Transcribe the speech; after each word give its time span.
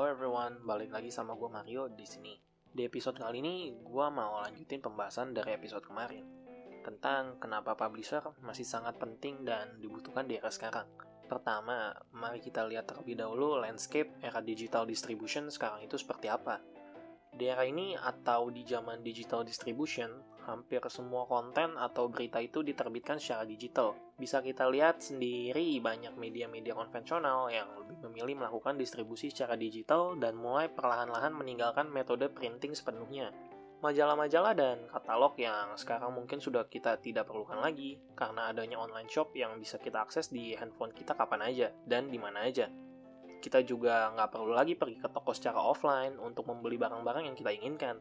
Halo 0.00 0.16
everyone, 0.16 0.64
balik 0.64 0.96
lagi 0.96 1.12
sama 1.12 1.36
gue 1.36 1.44
Mario 1.52 1.84
di 1.92 2.08
sini. 2.08 2.32
Di 2.72 2.88
episode 2.88 3.20
kali 3.20 3.44
ini, 3.44 3.68
gue 3.84 4.06
mau 4.08 4.40
lanjutin 4.40 4.80
pembahasan 4.80 5.36
dari 5.36 5.52
episode 5.52 5.84
kemarin 5.84 6.24
tentang 6.80 7.36
kenapa 7.36 7.76
publisher 7.76 8.24
masih 8.40 8.64
sangat 8.64 8.96
penting 8.96 9.44
dan 9.44 9.76
dibutuhkan 9.76 10.24
di 10.24 10.40
era 10.40 10.48
sekarang. 10.48 10.88
Pertama, 11.28 11.92
mari 12.16 12.40
kita 12.40 12.64
lihat 12.64 12.88
terlebih 12.88 13.20
dahulu 13.20 13.60
landscape 13.60 14.08
era 14.24 14.40
digital 14.40 14.88
distribution 14.88 15.52
sekarang 15.52 15.84
itu 15.84 16.00
seperti 16.00 16.32
apa. 16.32 16.64
Di 17.36 17.52
era 17.52 17.68
ini 17.68 17.92
atau 17.92 18.48
di 18.48 18.64
zaman 18.64 19.04
digital 19.04 19.44
distribution, 19.44 20.08
hampir 20.48 20.80
semua 20.88 21.28
konten 21.28 21.76
atau 21.76 22.08
berita 22.08 22.40
itu 22.40 22.64
diterbitkan 22.64 23.20
secara 23.20 23.44
digital. 23.44 23.92
Bisa 24.20 24.44
kita 24.44 24.68
lihat 24.68 25.00
sendiri 25.00 25.80
banyak 25.80 26.12
media-media 26.20 26.76
konvensional 26.76 27.48
yang 27.48 27.72
lebih 27.80 27.96
memilih 28.04 28.44
melakukan 28.44 28.76
distribusi 28.76 29.32
secara 29.32 29.56
digital 29.56 30.12
dan 30.20 30.36
mulai 30.36 30.68
perlahan-lahan 30.68 31.32
meninggalkan 31.32 31.88
metode 31.88 32.28
printing 32.28 32.76
sepenuhnya. 32.76 33.32
Majalah-majalah 33.80 34.52
dan 34.52 34.84
katalog 34.92 35.40
yang 35.40 35.72
sekarang 35.80 36.12
mungkin 36.12 36.36
sudah 36.36 36.68
kita 36.68 37.00
tidak 37.00 37.32
perlukan 37.32 37.64
lagi 37.64 37.96
karena 38.12 38.52
adanya 38.52 38.76
online 38.76 39.08
shop 39.08 39.32
yang 39.32 39.56
bisa 39.56 39.80
kita 39.80 40.04
akses 40.04 40.28
di 40.28 40.52
handphone 40.52 40.92
kita 40.92 41.16
kapan 41.16 41.48
aja 41.48 41.72
dan 41.88 42.12
di 42.12 42.20
mana 42.20 42.44
aja 42.44 42.68
kita 43.40 43.64
juga 43.64 44.12
nggak 44.12 44.36
perlu 44.36 44.52
lagi 44.52 44.76
pergi 44.76 45.00
ke 45.00 45.08
toko 45.08 45.32
secara 45.32 45.64
offline 45.64 46.20
untuk 46.20 46.44
membeli 46.44 46.76
barang-barang 46.76 47.24
yang 47.32 47.36
kita 47.36 47.50
inginkan. 47.56 47.96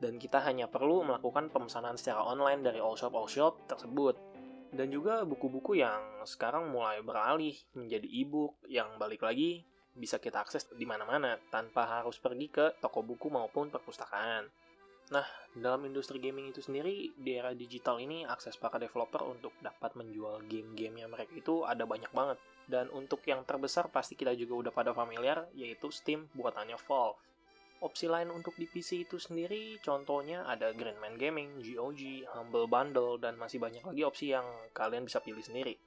Dan 0.00 0.16
kita 0.16 0.40
hanya 0.40 0.64
perlu 0.64 1.04
melakukan 1.04 1.52
pemesanan 1.52 2.00
secara 2.00 2.24
online 2.24 2.64
dari 2.64 2.80
all 2.80 2.96
shop-all 2.96 3.28
shop 3.28 3.68
tersebut. 3.68 4.16
Dan 4.70 4.94
juga 4.94 5.26
buku-buku 5.26 5.82
yang 5.82 6.22
sekarang 6.22 6.70
mulai 6.70 7.02
beralih 7.02 7.58
menjadi 7.74 8.06
e-book 8.06 8.54
yang 8.70 8.94
balik 9.02 9.26
lagi 9.26 9.66
bisa 9.90 10.22
kita 10.22 10.46
akses 10.46 10.70
di 10.70 10.86
mana-mana 10.86 11.34
tanpa 11.50 11.82
harus 11.98 12.22
pergi 12.22 12.46
ke 12.46 12.78
toko 12.78 13.02
buku 13.02 13.26
maupun 13.26 13.74
perpustakaan. 13.74 14.46
Nah, 15.10 15.26
dalam 15.58 15.82
industri 15.90 16.22
gaming 16.22 16.54
itu 16.54 16.62
sendiri, 16.62 17.10
di 17.18 17.34
era 17.34 17.50
digital 17.50 17.98
ini 17.98 18.22
akses 18.22 18.54
para 18.54 18.78
developer 18.78 19.26
untuk 19.26 19.50
dapat 19.58 19.98
menjual 19.98 20.46
game-gamenya 20.46 21.10
mereka 21.10 21.34
itu 21.34 21.66
ada 21.66 21.82
banyak 21.82 22.14
banget. 22.14 22.38
Dan 22.70 22.86
untuk 22.94 23.26
yang 23.26 23.42
terbesar 23.42 23.90
pasti 23.90 24.14
kita 24.14 24.30
juga 24.38 24.54
udah 24.54 24.72
pada 24.72 24.94
familiar, 24.94 25.50
yaitu 25.58 25.90
Steam 25.90 26.30
buatannya 26.38 26.78
Valve. 26.86 27.18
Opsi 27.80 28.12
lain 28.12 28.28
untuk 28.28 28.52
di 28.60 28.68
PC 28.68 29.08
itu 29.08 29.16
sendiri, 29.16 29.80
contohnya 29.80 30.44
ada 30.44 30.76
Grandman 30.76 31.16
Gaming, 31.16 31.64
GOG, 31.64 32.28
Humble 32.28 32.68
Bundle, 32.68 33.16
dan 33.16 33.40
masih 33.40 33.56
banyak 33.56 33.80
lagi 33.80 34.04
opsi 34.04 34.36
yang 34.36 34.44
kalian 34.76 35.08
bisa 35.08 35.24
pilih 35.24 35.40
sendiri. 35.40 35.80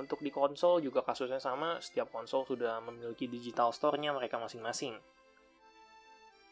Untuk 0.00 0.24
di 0.24 0.32
konsol 0.32 0.80
juga 0.80 1.04
kasusnya 1.04 1.36
sama, 1.36 1.76
setiap 1.84 2.08
konsol 2.08 2.48
sudah 2.48 2.80
memiliki 2.80 3.28
digital 3.28 3.76
store-nya 3.76 4.16
mereka 4.16 4.40
masing-masing. 4.40 4.96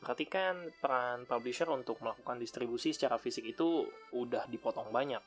Perhatikan 0.05 0.77
peran 0.77 1.25
publisher 1.25 1.73
untuk 1.73 1.97
melakukan 2.05 2.37
distribusi 2.37 2.93
secara 2.93 3.17
fisik 3.17 3.49
itu 3.49 3.89
udah 4.13 4.45
dipotong 4.47 4.93
banyak 4.93 5.25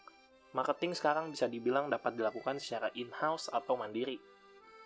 marketing 0.52 0.91
sekarang 0.95 1.31
bisa 1.31 1.47
dibilang 1.47 1.88
dapat 1.88 2.15
dilakukan 2.15 2.59
secara 2.59 2.91
in-house 2.95 3.47
atau 3.52 3.80
mandiri, 3.80 4.19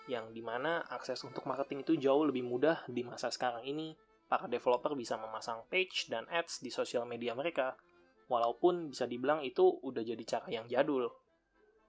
yang 0.06 0.31
di 0.34 0.42
mana 0.42 0.86
akses 0.89 1.22
untuk 1.25 1.45
marketing 1.50 1.81
itu 1.86 1.98
jauh 1.98 2.25
lebih 2.25 2.45
mudah 2.45 2.86
di 2.89 3.02
masa 3.02 3.34
sekarang 3.34 3.66
ini. 3.66 3.98
Para 4.25 4.50
developer 4.50 4.97
bisa 4.97 5.22
memasang 5.22 5.70
page 5.70 6.09
dan 6.09 6.25
ads 6.34 6.66
di 6.66 6.73
sosial 6.73 7.06
media 7.06 7.38
mereka, 7.38 7.78
walaupun 8.25 8.89
bisa 8.89 9.06
dibilang 9.06 9.45
itu 9.45 9.62
udah 9.86 10.02
jadi 10.02 10.23
cara 10.25 10.47
yang 10.50 10.66
jadul. 10.66 11.14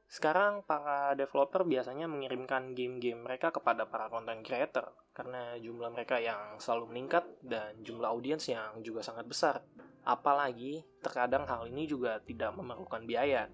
Sekarang 0.07 0.63
para 0.63 1.19
developer 1.19 1.67
biasanya 1.67 2.07
mengirimkan 2.07 2.79
game-game 2.79 3.27
mereka 3.27 3.51
kepada 3.51 3.91
para 3.91 4.07
content 4.07 4.39
creator 4.47 4.95
karena 5.11 5.59
jumlah 5.59 5.91
mereka 5.91 6.23
yang 6.23 6.61
selalu 6.63 6.95
meningkat 6.95 7.27
dan 7.43 7.75
jumlah 7.83 8.15
audiens 8.15 8.47
yang 8.47 8.79
juga 8.87 9.03
sangat 9.03 9.27
besar. 9.27 9.65
Apalagi 10.07 10.87
terkadang 11.03 11.43
hal 11.51 11.67
ini 11.67 11.91
juga 11.91 12.23
tidak 12.23 12.55
memerlukan 12.55 13.03
biaya, 13.03 13.51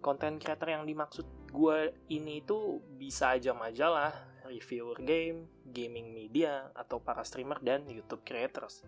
konten 0.00 0.38
creator 0.38 0.70
yang 0.70 0.84
dimaksud 0.86 1.26
gue 1.50 1.94
ini 2.12 2.44
itu 2.44 2.82
bisa 3.00 3.34
aja 3.34 3.56
majalah, 3.56 4.12
reviewer 4.46 4.98
game, 5.02 5.48
gaming 5.66 6.12
media, 6.12 6.70
atau 6.76 7.00
para 7.02 7.24
streamer 7.26 7.58
dan 7.64 7.88
YouTube 7.88 8.22
creators. 8.22 8.84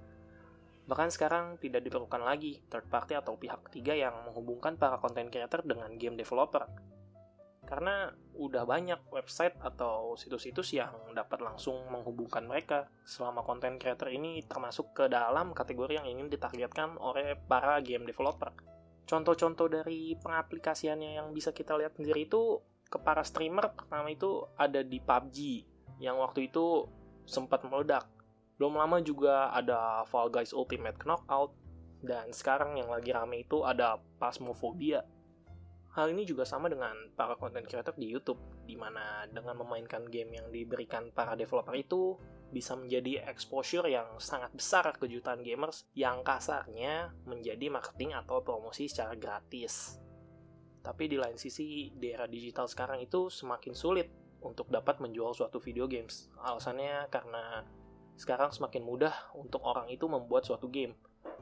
Bahkan 0.88 1.12
sekarang 1.12 1.60
tidak 1.60 1.84
diperlukan 1.84 2.22
lagi 2.24 2.64
third 2.72 2.88
party 2.88 3.16
atau 3.16 3.36
pihak 3.36 3.68
ketiga 3.68 3.92
yang 3.92 4.14
menghubungkan 4.24 4.80
para 4.80 4.96
content 4.96 5.28
creator 5.28 5.60
dengan 5.60 5.92
game 6.00 6.16
developer. 6.16 6.64
Karena 7.68 8.08
udah 8.32 8.64
banyak 8.64 9.12
website 9.12 9.52
atau 9.60 10.16
situs-situs 10.16 10.72
yang 10.72 11.12
dapat 11.12 11.44
langsung 11.44 11.84
menghubungkan 11.92 12.48
mereka 12.48 12.88
selama 13.04 13.44
content 13.44 13.76
creator 13.76 14.08
ini 14.08 14.40
termasuk 14.48 14.96
ke 14.96 15.04
dalam 15.12 15.52
kategori 15.52 16.00
yang 16.00 16.08
ingin 16.08 16.32
ditargetkan 16.32 16.96
oleh 16.96 17.36
para 17.36 17.76
game 17.84 18.08
developer 18.08 18.77
contoh-contoh 19.08 19.72
dari 19.72 20.12
pengaplikasiannya 20.20 21.16
yang 21.16 21.32
bisa 21.32 21.50
kita 21.56 21.74
lihat 21.80 21.96
sendiri 21.96 22.28
itu 22.28 22.60
ke 22.88 23.00
para 23.00 23.24
streamer 23.24 23.72
pertama 23.72 24.12
itu 24.12 24.44
ada 24.56 24.84
di 24.84 25.00
PUBG 25.00 25.64
yang 25.98 26.20
waktu 26.20 26.52
itu 26.52 26.84
sempat 27.24 27.64
meledak. 27.64 28.04
Belum 28.60 28.76
lama 28.76 29.00
juga 29.00 29.48
ada 29.50 30.04
Fall 30.08 30.28
Guys 30.28 30.52
Ultimate 30.52 31.00
Knockout 31.00 31.56
dan 32.04 32.30
sekarang 32.30 32.78
yang 32.78 32.92
lagi 32.92 33.10
rame 33.10 33.42
itu 33.42 33.64
ada 33.64 33.98
Phasmophobia. 34.20 35.02
Hal 35.98 36.14
ini 36.14 36.22
juga 36.22 36.46
sama 36.46 36.70
dengan 36.70 36.94
para 37.18 37.34
content 37.34 37.66
creator 37.66 37.96
di 37.98 38.06
YouTube, 38.06 38.38
di 38.68 38.78
mana 38.78 39.26
dengan 39.26 39.58
memainkan 39.58 40.06
game 40.06 40.38
yang 40.38 40.46
diberikan 40.54 41.10
para 41.10 41.34
developer 41.34 41.74
itu, 41.74 42.14
bisa 42.48 42.72
menjadi 42.74 43.28
exposure 43.28 43.84
yang 43.88 44.16
sangat 44.16 44.52
besar 44.56 44.88
kejutan 44.96 45.44
gamers 45.44 45.84
yang 45.92 46.24
kasarnya 46.24 47.12
menjadi 47.28 47.68
marketing 47.68 48.16
atau 48.16 48.40
promosi 48.40 48.88
secara 48.88 49.12
gratis. 49.14 50.00
Tapi 50.80 51.04
di 51.04 51.20
lain 51.20 51.36
sisi, 51.36 51.92
di 51.92 52.08
era 52.08 52.24
digital 52.24 52.64
sekarang 52.64 53.04
itu 53.04 53.28
semakin 53.28 53.74
sulit 53.76 54.08
untuk 54.40 54.70
dapat 54.72 55.02
menjual 55.02 55.36
suatu 55.36 55.60
video 55.60 55.84
games. 55.84 56.32
Alasannya 56.40 57.10
karena 57.12 57.66
sekarang 58.18 58.50
semakin 58.50 58.82
mudah 58.82 59.14
untuk 59.36 59.62
orang 59.62 59.92
itu 59.92 60.08
membuat 60.08 60.48
suatu 60.48 60.66
game. 60.72 60.96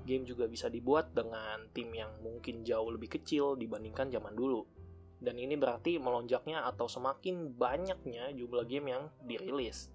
Game 0.04 0.26
juga 0.28 0.44
bisa 0.50 0.68
dibuat 0.68 1.14
dengan 1.14 1.70
tim 1.72 1.88
yang 1.94 2.12
mungkin 2.20 2.66
jauh 2.66 2.90
lebih 2.92 3.20
kecil 3.20 3.56
dibandingkan 3.56 4.12
zaman 4.12 4.34
dulu. 4.34 4.66
Dan 5.16 5.40
ini 5.40 5.56
berarti 5.56 5.96
melonjaknya 5.96 6.68
atau 6.68 6.84
semakin 6.84 7.56
banyaknya 7.56 8.36
jumlah 8.36 8.68
game 8.68 8.92
yang 8.92 9.08
dirilis. 9.24 9.88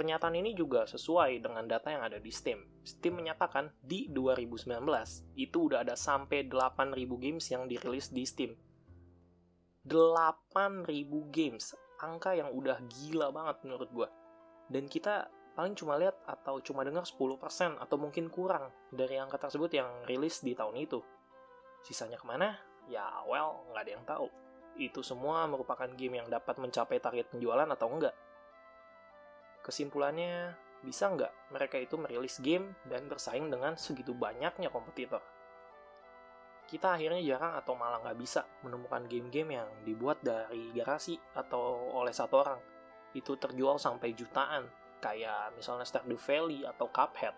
Pernyataan 0.00 0.32
ini 0.32 0.56
juga 0.56 0.88
sesuai 0.88 1.44
dengan 1.44 1.68
data 1.68 1.92
yang 1.92 2.00
ada 2.00 2.16
di 2.16 2.32
Steam. 2.32 2.64
Steam 2.80 3.20
menyatakan 3.20 3.68
di 3.84 4.08
2019 4.08 4.80
itu 5.36 5.68
udah 5.68 5.84
ada 5.84 5.92
sampai 5.92 6.48
8.000 6.48 6.96
games 7.20 7.44
yang 7.52 7.68
dirilis 7.68 8.08
di 8.08 8.24
Steam. 8.24 8.56
8.000 9.84 10.88
games, 11.28 11.76
angka 12.00 12.32
yang 12.32 12.48
udah 12.48 12.80
gila 12.88 13.28
banget 13.28 13.60
menurut 13.60 13.92
gue. 13.92 14.08
Dan 14.72 14.88
kita 14.88 15.28
paling 15.52 15.76
cuma 15.76 16.00
lihat 16.00 16.16
atau 16.24 16.64
cuma 16.64 16.80
dengar 16.80 17.04
10% 17.04 17.76
atau 17.76 17.96
mungkin 18.00 18.32
kurang 18.32 18.72
dari 18.88 19.20
angka 19.20 19.36
tersebut 19.36 19.68
yang 19.68 20.08
rilis 20.08 20.40
di 20.40 20.56
tahun 20.56 20.80
itu. 20.80 21.04
Sisanya 21.84 22.16
ke 22.16 22.24
mana? 22.24 22.56
Ya, 22.88 23.04
well, 23.28 23.68
nggak 23.68 23.84
ada 23.84 23.92
yang 23.92 24.04
tahu. 24.08 24.32
Itu 24.80 25.04
semua 25.04 25.44
merupakan 25.44 25.92
game 25.92 26.24
yang 26.24 26.32
dapat 26.32 26.56
mencapai 26.56 27.04
target 27.04 27.28
penjualan 27.28 27.68
atau 27.68 27.92
enggak 27.92 28.16
Kesimpulannya, 29.60 30.56
bisa 30.80 31.12
nggak 31.12 31.52
mereka 31.52 31.76
itu 31.76 32.00
merilis 32.00 32.40
game 32.40 32.72
dan 32.88 33.04
bersaing 33.04 33.52
dengan 33.52 33.76
segitu 33.76 34.16
banyaknya 34.16 34.72
kompetitor? 34.72 35.20
Kita 36.64 36.96
akhirnya 36.96 37.20
jarang 37.20 37.58
atau 37.58 37.74
malah 37.76 38.00
nggak 38.00 38.18
bisa 38.20 38.46
menemukan 38.64 39.04
game-game 39.10 39.58
yang 39.60 39.68
dibuat 39.84 40.22
dari 40.22 40.70
garasi 40.72 41.18
atau 41.34 41.92
oleh 41.98 42.14
satu 42.14 42.34
orang. 42.40 42.60
Itu 43.12 43.36
terjual 43.36 43.76
sampai 43.76 44.14
jutaan, 44.14 44.70
kayak 45.02 45.58
misalnya 45.58 45.84
Stardew 45.84 46.16
Valley 46.16 46.62
atau 46.62 46.86
Cuphead. 46.88 47.34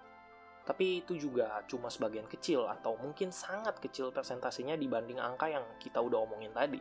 Tapi 0.63 1.03
itu 1.03 1.19
juga 1.19 1.65
cuma 1.67 1.91
sebagian 1.91 2.29
kecil 2.31 2.71
atau 2.71 2.95
mungkin 2.95 3.35
sangat 3.35 3.83
kecil 3.83 4.15
persentasenya 4.15 4.79
dibanding 4.79 5.19
angka 5.19 5.51
yang 5.51 5.65
kita 5.83 5.99
udah 5.99 6.23
omongin 6.23 6.55
tadi. 6.55 6.79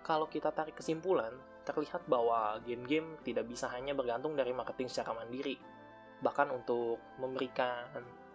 Kalau 0.00 0.24
kita 0.24 0.48
tarik 0.48 0.78
kesimpulan, 0.78 1.36
terlihat 1.74 2.06
bahwa 2.06 2.58
game-game 2.62 3.18
tidak 3.26 3.46
bisa 3.48 3.70
hanya 3.72 3.94
bergantung 3.94 4.34
dari 4.34 4.54
marketing 4.54 4.88
secara 4.90 5.16
mandiri. 5.16 5.56
Bahkan 6.20 6.48
untuk 6.52 7.00
memberikan 7.16 7.88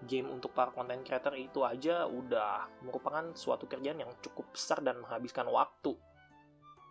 game 0.03 0.27
untuk 0.27 0.51
para 0.51 0.75
content 0.75 1.01
creator 1.01 1.33
itu 1.39 1.63
aja 1.63 2.05
udah 2.05 2.67
merupakan 2.83 3.31
suatu 3.33 3.65
kerjaan 3.65 4.01
yang 4.03 4.11
cukup 4.19 4.51
besar 4.51 4.83
dan 4.83 4.99
menghabiskan 4.99 5.47
waktu. 5.47 5.95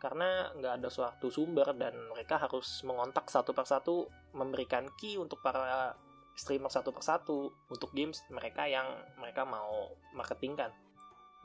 Karena 0.00 0.52
nggak 0.52 0.84
ada 0.84 0.88
suatu 0.92 1.32
sumber 1.32 1.72
dan 1.76 1.96
mereka 2.12 2.36
harus 2.36 2.84
mengontak 2.84 3.28
satu 3.28 3.56
persatu 3.56 4.08
memberikan 4.36 4.88
key 5.00 5.16
untuk 5.16 5.40
para 5.40 5.96
streamer 6.34 6.68
satu 6.68 6.90
persatu 6.90 7.54
untuk 7.70 7.94
games 7.94 8.20
mereka 8.28 8.66
yang 8.66 8.84
mereka 9.16 9.46
mau 9.46 9.94
marketingkan. 10.12 10.74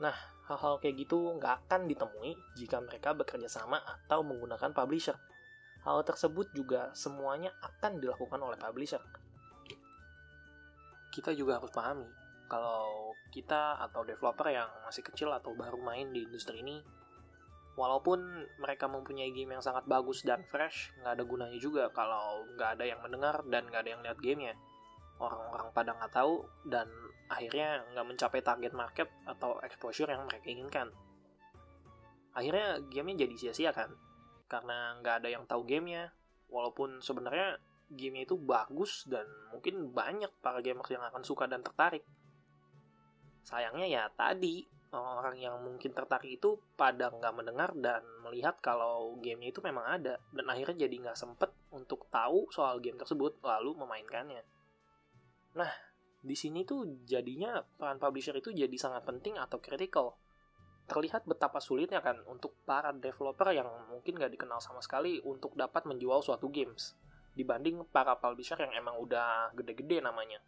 Nah, 0.00 0.16
hal-hal 0.48 0.80
kayak 0.80 1.06
gitu 1.06 1.36
nggak 1.36 1.68
akan 1.68 1.86
ditemui 1.86 2.32
jika 2.56 2.80
mereka 2.80 3.12
bekerja 3.12 3.46
sama 3.46 3.78
atau 3.84 4.24
menggunakan 4.24 4.72
publisher. 4.72 5.16
Hal 5.84 6.04
tersebut 6.04 6.52
juga 6.52 6.92
semuanya 6.92 7.52
akan 7.60 8.00
dilakukan 8.00 8.40
oleh 8.40 8.56
publisher. 8.56 9.00
Kita 11.12 11.32
juga 11.36 11.60
harus 11.60 11.72
pahami 11.72 12.08
kalau 12.50 13.14
kita 13.30 13.78
atau 13.78 14.02
developer 14.02 14.50
yang 14.50 14.66
masih 14.82 15.06
kecil 15.06 15.30
atau 15.30 15.54
baru 15.54 15.78
main 15.78 16.10
di 16.10 16.26
industri 16.26 16.66
ini, 16.66 16.82
walaupun 17.78 18.18
mereka 18.58 18.90
mempunyai 18.90 19.30
game 19.30 19.54
yang 19.54 19.62
sangat 19.62 19.86
bagus 19.86 20.26
dan 20.26 20.42
fresh, 20.42 20.90
nggak 20.98 21.14
ada 21.14 21.24
gunanya 21.24 21.58
juga 21.62 21.86
kalau 21.94 22.42
nggak 22.58 22.74
ada 22.74 22.84
yang 22.90 22.98
mendengar 23.06 23.46
dan 23.46 23.70
nggak 23.70 23.86
ada 23.86 23.90
yang 23.94 24.02
lihat 24.02 24.18
gamenya. 24.18 24.54
Orang-orang 25.22 25.70
pada 25.70 25.94
nggak 25.94 26.10
tahu 26.10 26.42
dan 26.66 26.90
akhirnya 27.30 27.86
nggak 27.94 28.06
mencapai 28.10 28.42
target 28.42 28.72
market 28.74 29.08
atau 29.24 29.62
exposure 29.62 30.10
yang 30.10 30.26
mereka 30.26 30.46
inginkan. 30.50 30.88
Akhirnya 32.34 32.82
gamenya 32.90 33.26
jadi 33.26 33.34
sia-sia 33.38 33.70
kan, 33.70 33.90
karena 34.50 34.98
nggak 34.98 35.22
ada 35.22 35.28
yang 35.30 35.46
tahu 35.46 35.62
gamenya, 35.62 36.10
walaupun 36.50 36.98
sebenarnya 36.98 37.58
gamenya 37.90 38.26
itu 38.26 38.36
bagus 38.38 39.06
dan 39.06 39.26
mungkin 39.50 39.90
banyak 39.90 40.30
para 40.42 40.62
gamers 40.62 40.90
yang 40.90 41.02
akan 41.02 41.22
suka 41.26 41.50
dan 41.50 41.62
tertarik 41.62 42.06
sayangnya 43.42 43.86
ya 43.88 44.04
tadi 44.14 44.62
orang 44.90 45.38
yang 45.38 45.62
mungkin 45.62 45.94
tertarik 45.94 46.42
itu 46.42 46.58
pada 46.74 47.14
nggak 47.14 47.34
mendengar 47.34 47.70
dan 47.78 48.02
melihat 48.26 48.58
kalau 48.58 49.14
gamenya 49.22 49.54
itu 49.54 49.62
memang 49.62 49.86
ada 49.86 50.18
dan 50.34 50.46
akhirnya 50.50 50.86
jadi 50.86 50.96
nggak 51.06 51.18
sempet 51.18 51.50
untuk 51.70 52.10
tahu 52.10 52.50
soal 52.50 52.82
game 52.82 52.98
tersebut 52.98 53.38
lalu 53.46 53.70
memainkannya. 53.78 54.42
Nah, 55.54 55.70
di 56.20 56.36
sini 56.36 56.68
tuh 56.68 57.04
jadinya 57.08 57.64
peran 57.64 57.96
publisher 57.96 58.36
itu 58.36 58.52
jadi 58.52 58.76
sangat 58.76 59.04
penting 59.08 59.40
atau 59.40 59.58
critical. 59.60 60.16
Terlihat 60.84 61.24
betapa 61.24 61.62
sulitnya 61.62 62.02
kan 62.04 62.20
untuk 62.28 62.56
para 62.66 62.92
developer 62.92 63.48
yang 63.54 63.68
mungkin 63.88 64.18
nggak 64.18 64.36
dikenal 64.36 64.58
sama 64.60 64.84
sekali 64.84 65.22
untuk 65.22 65.54
dapat 65.54 65.86
menjual 65.86 66.20
suatu 66.20 66.50
games 66.50 66.98
dibanding 67.30 67.86
para 67.94 68.18
publisher 68.18 68.58
yang 68.58 68.74
emang 68.74 68.98
udah 68.98 69.54
gede-gede 69.54 70.02
namanya 70.02 70.42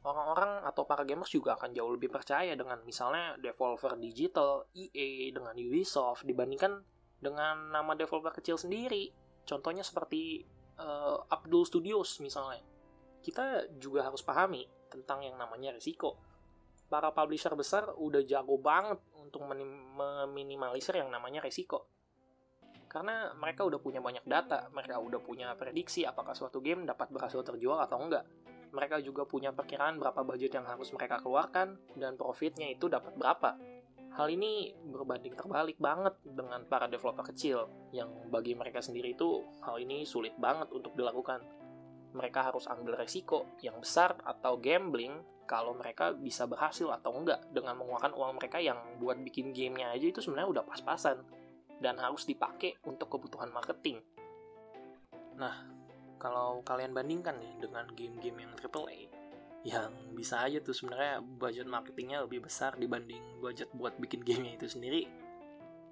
orang-orang 0.00 0.64
atau 0.64 0.88
para 0.88 1.04
gamers 1.04 1.28
juga 1.28 1.60
akan 1.60 1.76
jauh 1.76 1.92
lebih 1.92 2.08
percaya 2.08 2.56
dengan 2.56 2.80
misalnya 2.88 3.36
Devolver 3.36 4.00
Digital, 4.00 4.64
EA, 4.72 5.28
dengan 5.28 5.52
Ubisoft 5.52 6.24
dibandingkan 6.24 6.80
dengan 7.20 7.68
nama 7.68 7.92
developer 7.92 8.32
kecil 8.40 8.56
sendiri. 8.56 9.12
Contohnya 9.44 9.84
seperti 9.84 10.40
uh, 10.80 11.20
Abdul 11.28 11.68
Studios 11.68 12.16
misalnya. 12.24 12.64
Kita 13.20 13.68
juga 13.76 14.08
harus 14.08 14.24
pahami 14.24 14.64
tentang 14.90 15.22
yang 15.22 15.38
namanya 15.38 15.70
risiko. 15.70 16.18
Para 16.90 17.14
publisher 17.14 17.54
besar 17.54 17.94
udah 17.94 18.26
jago 18.26 18.58
banget 18.58 18.98
untuk 19.14 19.46
meminimalisir 19.46 20.98
yang 20.98 21.08
namanya 21.08 21.38
risiko. 21.38 21.86
Karena 22.90 23.30
mereka 23.38 23.62
udah 23.62 23.78
punya 23.78 24.02
banyak 24.02 24.26
data, 24.26 24.66
mereka 24.74 24.98
udah 24.98 25.22
punya 25.22 25.54
prediksi 25.54 26.02
apakah 26.02 26.34
suatu 26.34 26.58
game 26.58 26.82
dapat 26.82 27.06
berhasil 27.14 27.38
terjual 27.46 27.78
atau 27.78 28.02
enggak 28.02 28.26
mereka 28.70 29.02
juga 29.02 29.26
punya 29.26 29.50
perkiraan 29.50 29.98
berapa 29.98 30.22
budget 30.22 30.54
yang 30.58 30.66
harus 30.66 30.90
mereka 30.94 31.18
keluarkan 31.18 31.78
dan 31.98 32.14
profitnya 32.14 32.70
itu 32.70 32.86
dapat 32.86 33.14
berapa. 33.18 33.58
Hal 34.10 34.26
ini 34.26 34.74
berbanding 34.74 35.38
terbalik 35.38 35.78
banget 35.78 36.18
dengan 36.26 36.66
para 36.66 36.90
developer 36.90 37.22
kecil, 37.30 37.70
yang 37.94 38.10
bagi 38.26 38.58
mereka 38.58 38.82
sendiri 38.82 39.14
itu 39.14 39.46
hal 39.62 39.78
ini 39.78 40.02
sulit 40.02 40.34
banget 40.34 40.66
untuk 40.74 40.98
dilakukan. 40.98 41.38
Mereka 42.10 42.50
harus 42.50 42.66
ambil 42.66 42.98
resiko 42.98 43.54
yang 43.62 43.78
besar 43.78 44.18
atau 44.22 44.58
gambling 44.58 45.22
kalau 45.46 45.74
mereka 45.74 46.14
bisa 46.14 46.46
berhasil 46.46 46.86
atau 46.90 47.10
enggak 47.14 47.42
dengan 47.50 47.74
mengeluarkan 47.78 48.14
uang 48.14 48.38
mereka 48.38 48.62
yang 48.62 48.78
buat 49.02 49.18
bikin 49.18 49.50
gamenya 49.50 49.94
aja 49.94 50.06
itu 50.10 50.22
sebenarnya 50.22 50.60
udah 50.60 50.64
pas-pasan 50.66 51.18
dan 51.82 51.98
harus 51.98 52.22
dipakai 52.26 52.78
untuk 52.86 53.10
kebutuhan 53.10 53.50
marketing. 53.50 53.98
Nah, 55.38 55.66
kalau 56.20 56.60
kalian 56.62 56.92
bandingkan 56.92 57.40
nih 57.40 57.54
dengan 57.58 57.88
game-game 57.96 58.46
yang 58.46 58.52
AAA 58.54 59.10
yang 59.60 59.92
bisa 60.16 60.40
aja 60.40 60.56
tuh 60.64 60.72
sebenarnya 60.72 61.20
budget 61.20 61.68
marketingnya 61.68 62.24
lebih 62.24 62.48
besar 62.48 62.80
dibanding 62.80 63.20
budget 63.44 63.68
buat 63.76 63.92
bikin 64.00 64.24
gamenya 64.24 64.56
itu 64.56 64.64
sendiri 64.72 65.04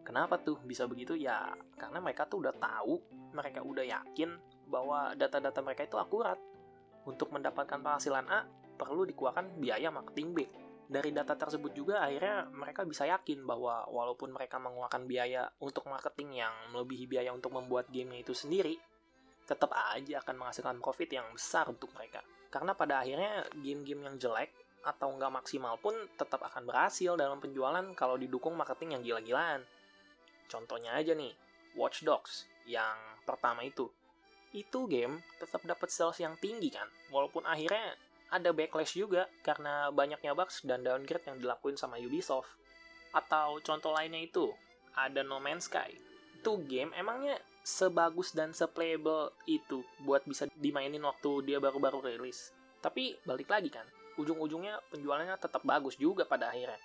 kenapa 0.08 0.40
tuh 0.40 0.56
bisa 0.64 0.88
begitu 0.88 1.12
ya 1.12 1.52
karena 1.76 2.00
mereka 2.00 2.24
tuh 2.24 2.40
udah 2.40 2.56
tahu 2.56 2.96
mereka 3.36 3.60
udah 3.60 3.84
yakin 3.84 4.40
bahwa 4.68 5.16
data-data 5.16 5.60
mereka 5.64 5.88
itu 5.88 5.96
akurat 5.96 6.38
untuk 7.08 7.32
mendapatkan 7.32 7.80
penghasilan 7.80 8.28
A 8.28 8.44
perlu 8.78 9.08
dikeluarkan 9.08 9.58
biaya 9.58 9.90
marketing 9.90 10.28
B 10.36 10.38
dari 10.88 11.12
data 11.12 11.36
tersebut 11.36 11.76
juga 11.76 12.00
akhirnya 12.00 12.48
mereka 12.48 12.80
bisa 12.88 13.04
yakin 13.04 13.44
bahwa 13.44 13.84
walaupun 13.92 14.32
mereka 14.32 14.56
mengeluarkan 14.56 15.04
biaya 15.04 15.44
untuk 15.60 15.84
marketing 15.84 16.44
yang 16.44 16.54
melebihi 16.72 17.04
biaya 17.04 17.30
untuk 17.32 17.52
membuat 17.52 17.92
gamenya 17.92 18.24
itu 18.24 18.32
sendiri 18.32 18.80
tetap 19.48 19.72
aja 19.72 20.20
akan 20.20 20.44
menghasilkan 20.44 20.76
profit 20.84 21.08
yang 21.08 21.24
besar 21.32 21.64
untuk 21.72 21.88
mereka. 21.96 22.20
Karena 22.52 22.76
pada 22.76 23.00
akhirnya 23.00 23.48
game-game 23.56 24.04
yang 24.04 24.16
jelek 24.20 24.52
atau 24.84 25.08
nggak 25.16 25.40
maksimal 25.40 25.80
pun 25.80 25.96
tetap 26.20 26.44
akan 26.44 26.68
berhasil 26.68 27.16
dalam 27.16 27.40
penjualan 27.40 27.84
kalau 27.96 28.20
didukung 28.20 28.52
marketing 28.56 29.00
yang 29.00 29.02
gila-gilaan. 29.04 29.64
Contohnya 30.52 30.96
aja 30.96 31.16
nih, 31.16 31.32
Watch 31.80 32.04
Dogs 32.04 32.44
yang 32.68 32.96
pertama 33.24 33.64
itu. 33.64 33.88
Itu 34.52 34.88
game 34.88 35.20
tetap 35.36 35.60
dapat 35.68 35.92
sales 35.92 36.16
yang 36.20 36.36
tinggi 36.40 36.72
kan, 36.72 36.88
walaupun 37.12 37.44
akhirnya 37.44 37.96
ada 38.28 38.52
backlash 38.52 38.96
juga 38.96 39.28
karena 39.40 39.88
banyaknya 39.92 40.36
bugs 40.36 40.64
dan 40.64 40.84
downgrade 40.84 41.24
yang 41.28 41.36
dilakuin 41.40 41.76
sama 41.76 42.00
Ubisoft. 42.00 42.48
Atau 43.12 43.60
contoh 43.64 43.92
lainnya 43.92 44.20
itu, 44.20 44.52
ada 44.92 45.24
No 45.24 45.40
Man's 45.40 45.68
Sky. 45.68 45.96
Itu 46.40 46.60
game 46.64 46.92
emangnya 46.96 47.40
sebagus 47.64 48.32
dan 48.32 48.56
seplayable 48.56 49.36
itu 49.44 49.84
buat 50.04 50.24
bisa 50.24 50.48
dimainin 50.56 51.04
waktu 51.04 51.44
dia 51.44 51.60
baru-baru 51.60 52.04
rilis. 52.04 52.52
Tapi 52.80 53.16
balik 53.24 53.48
lagi 53.52 53.68
kan, 53.68 53.84
ujung-ujungnya 54.16 54.80
penjualannya 54.92 55.36
tetap 55.36 55.64
bagus 55.64 55.96
juga 56.00 56.24
pada 56.24 56.52
akhirnya. 56.52 56.80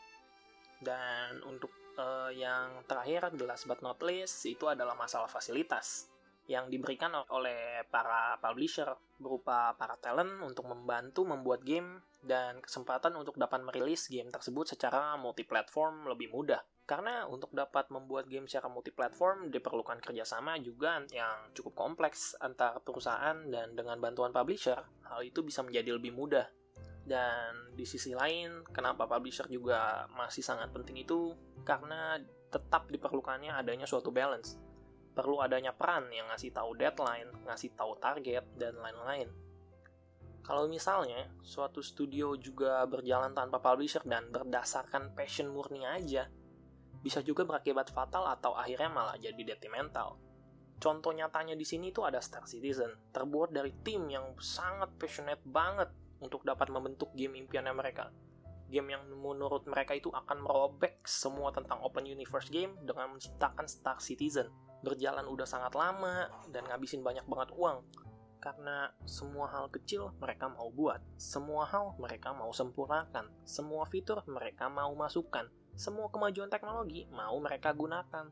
Dan 0.84 1.40
untuk 1.48 1.72
uh, 1.96 2.32
yang 2.32 2.84
terakhir, 2.88 3.32
last 3.48 3.68
but 3.68 3.80
not 3.80 4.00
least, 4.04 4.44
itu 4.44 4.68
adalah 4.68 4.96
masalah 5.00 5.32
fasilitas 5.32 6.12
yang 6.52 6.68
diberikan 6.68 7.16
oleh 7.32 7.88
para 7.88 8.36
publisher 8.44 8.92
berupa 9.16 9.72
para 9.80 9.96
talent 9.96 10.44
untuk 10.44 10.68
membantu 10.68 11.24
membuat 11.24 11.64
game 11.64 12.04
dan 12.20 12.60
kesempatan 12.60 13.16
untuk 13.16 13.40
dapat 13.40 13.64
merilis 13.64 14.12
game 14.12 14.28
tersebut 14.28 14.76
secara 14.76 15.16
multiplatform 15.16 16.08
lebih 16.12 16.32
mudah. 16.36 16.60
Karena 16.84 17.24
untuk 17.32 17.56
dapat 17.56 17.88
membuat 17.96 18.28
game 18.28 18.44
secara 18.44 18.68
multiplatform 18.68 19.48
diperlukan 19.48 20.04
kerjasama 20.04 20.60
juga 20.60 21.00
yang 21.16 21.52
cukup 21.56 21.80
kompleks 21.80 22.36
antar 22.44 22.84
perusahaan 22.84 23.40
dan 23.48 23.72
dengan 23.72 24.04
bantuan 24.04 24.36
publisher, 24.36 24.84
hal 25.08 25.24
itu 25.24 25.40
bisa 25.48 25.64
menjadi 25.64 25.96
lebih 25.96 26.12
mudah. 26.12 26.44
Dan 27.04 27.76
di 27.76 27.88
sisi 27.88 28.12
lain, 28.12 28.68
kenapa 28.72 29.08
publisher 29.08 29.48
juga 29.48 30.08
masih 30.12 30.44
sangat 30.44 30.72
penting 30.76 31.04
itu? 31.04 31.36
Karena 31.64 32.20
tetap 32.52 32.92
diperlukannya 32.92 33.52
adanya 33.52 33.88
suatu 33.88 34.12
balance. 34.12 34.73
Perlu 35.14 35.46
adanya 35.46 35.74
peran 35.74 36.10
yang 36.10 36.26
ngasih 36.34 36.50
tahu 36.50 36.74
deadline, 36.74 37.30
ngasih 37.46 37.78
tahu 37.78 37.98
target, 38.02 38.46
dan 38.58 38.74
lain-lain. 38.82 39.30
Kalau 40.44 40.68
misalnya 40.68 41.32
suatu 41.40 41.80
studio 41.80 42.36
juga 42.36 42.84
berjalan 42.84 43.32
tanpa 43.32 43.64
publisher 43.64 44.04
dan 44.04 44.28
berdasarkan 44.28 45.16
passion 45.16 45.48
murni 45.48 45.88
aja, 45.88 46.28
bisa 47.00 47.24
juga 47.24 47.48
berakibat 47.48 47.94
fatal 47.96 48.28
atau 48.28 48.52
akhirnya 48.52 48.92
malah 48.92 49.16
jadi 49.16 49.56
detrimental. 49.56 50.20
Contoh 50.84 51.16
nyatanya 51.16 51.56
di 51.56 51.64
sini 51.64 51.96
itu 51.96 52.04
ada 52.04 52.20
Star 52.20 52.44
Citizen, 52.44 52.92
terbuat 53.16 53.56
dari 53.56 53.72
tim 53.88 54.04
yang 54.12 54.36
sangat 54.36 54.92
passionate 55.00 55.40
banget 55.48 55.88
untuk 56.20 56.44
dapat 56.44 56.68
membentuk 56.68 57.16
game 57.16 57.40
impiannya 57.40 57.72
mereka. 57.72 58.12
Game 58.74 58.90
yang 58.90 59.06
menurut 59.06 59.70
mereka 59.70 59.94
itu 59.94 60.10
akan 60.10 60.42
merobek 60.42 61.06
semua 61.06 61.54
tentang 61.54 61.78
open 61.86 62.10
universe 62.10 62.50
game 62.50 62.74
dengan 62.82 63.14
menciptakan 63.14 63.70
Star 63.70 64.02
Citizen. 64.02 64.50
Berjalan 64.82 65.30
udah 65.30 65.46
sangat 65.46 65.78
lama 65.78 66.26
dan 66.50 66.66
ngabisin 66.66 67.06
banyak 67.06 67.22
banget 67.30 67.54
uang. 67.54 67.86
Karena 68.42 68.90
semua 69.06 69.48
hal 69.54 69.70
kecil 69.70 70.10
mereka 70.18 70.50
mau 70.50 70.74
buat, 70.74 71.00
semua 71.16 71.70
hal 71.70 71.94
mereka 72.02 72.34
mau 72.34 72.50
sempurnakan, 72.50 73.30
semua 73.46 73.86
fitur 73.88 74.20
mereka 74.28 74.68
mau 74.68 74.92
masukkan, 74.98 75.48
semua 75.78 76.12
kemajuan 76.12 76.50
teknologi 76.50 77.08
mau 77.14 77.38
mereka 77.40 77.72
gunakan. 77.72 78.28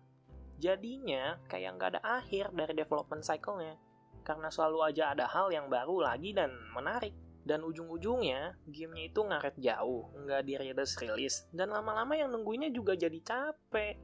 Jadinya 0.59 1.39
kayak 1.47 1.79
nggak 1.79 1.89
ada 1.95 2.01
akhir 2.21 2.51
dari 2.51 2.73
development 2.75 3.23
cycle-nya. 3.23 3.79
Karena 4.21 4.51
selalu 4.51 4.89
aja 4.89 5.15
ada 5.15 5.25
hal 5.25 5.49
yang 5.49 5.71
baru 5.71 6.05
lagi 6.05 6.35
dan 6.35 6.53
menarik. 6.73 7.15
Dan 7.41 7.65
ujung-ujungnya, 7.65 8.53
gamenya 8.69 9.05
itu 9.09 9.19
ngaret 9.25 9.55
jauh, 9.57 10.13
nggak 10.13 10.41
dirilis-rilis. 10.45 11.49
Dan 11.49 11.73
lama-lama 11.73 12.13
yang 12.13 12.29
nungguinnya 12.29 12.69
juga 12.69 12.93
jadi 12.93 13.17
capek. 13.21 13.97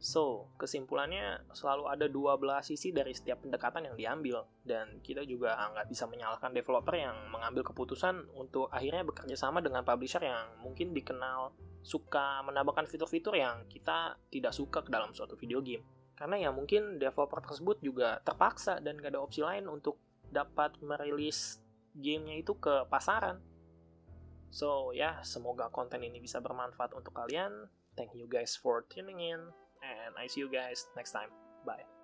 So, 0.00 0.48
kesimpulannya 0.56 1.44
selalu 1.52 1.84
ada 1.92 2.08
dua 2.08 2.40
belah 2.40 2.64
sisi 2.64 2.88
dari 2.88 3.12
setiap 3.12 3.44
pendekatan 3.44 3.84
yang 3.84 3.96
diambil, 4.00 4.48
dan 4.64 4.96
kita 5.04 5.28
juga 5.28 5.52
nggak 5.76 5.92
bisa 5.92 6.08
menyalahkan 6.08 6.56
developer 6.56 6.96
yang 6.96 7.28
mengambil 7.28 7.68
keputusan 7.68 8.32
untuk 8.32 8.72
akhirnya 8.72 9.04
bekerja 9.04 9.36
sama 9.36 9.60
dengan 9.60 9.84
publisher 9.84 10.24
yang 10.24 10.56
mungkin 10.64 10.96
dikenal 10.96 11.52
suka 11.84 12.40
menambahkan 12.48 12.88
fitur-fitur 12.88 13.36
yang 13.36 13.68
kita 13.68 14.16
tidak 14.32 14.56
suka 14.56 14.80
ke 14.80 14.88
dalam 14.88 15.12
suatu 15.12 15.36
video 15.36 15.60
game. 15.60 15.84
Karena 16.16 16.48
ya 16.48 16.50
mungkin 16.52 16.96
developer 16.96 17.44
tersebut 17.44 17.84
juga 17.84 18.24
terpaksa 18.24 18.80
dan 18.80 18.96
gak 19.00 19.16
ada 19.16 19.20
opsi 19.20 19.44
lain 19.44 19.68
untuk 19.68 20.00
dapat 20.32 20.76
merilis 20.80 21.60
gamenya 21.96 22.38
itu 22.38 22.56
ke 22.58 22.86
pasaran. 22.86 23.40
So 24.50 24.90
ya, 24.90 24.98
yeah, 24.98 25.16
semoga 25.22 25.70
konten 25.70 26.02
ini 26.02 26.18
bisa 26.18 26.42
bermanfaat 26.42 26.94
untuk 26.94 27.14
kalian. 27.14 27.70
Thank 27.94 28.18
you 28.18 28.26
guys 28.26 28.58
for 28.58 28.86
tuning 28.90 29.22
in, 29.22 29.40
and 29.82 30.12
I 30.18 30.26
see 30.26 30.42
you 30.42 30.50
guys 30.50 30.90
next 30.98 31.14
time. 31.14 31.30
Bye. 31.62 31.99